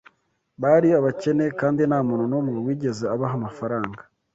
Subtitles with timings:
[0.61, 4.01] Bari abakene kandi ntamuntu numwe wigeze abaha amafaranga